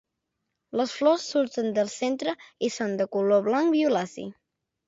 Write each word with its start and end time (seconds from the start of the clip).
Les 0.79 0.93
flors 0.99 1.25
surten 1.33 1.69
del 1.75 1.93
centre 1.97 2.35
i 2.69 2.73
són 2.79 2.99
de 3.03 3.09
color 3.17 3.47
blanc 3.49 3.75
violaci. 3.81 4.27